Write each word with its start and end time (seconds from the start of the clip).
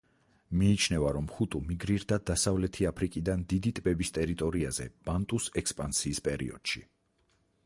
მიიჩნევა, 0.59 1.11
რომ 1.17 1.27
ჰუტუ 1.33 1.61
მიგრირდა 1.67 2.19
დასავლეთი 2.31 2.89
აფრიკიდან 2.93 3.45
დიდი 3.53 3.75
ტბების 3.81 4.13
ტერიტორიაზე 4.19 4.89
ბანტუს 5.11 5.55
ექსპანსიის 5.65 6.25
პერიოდში. 6.31 6.87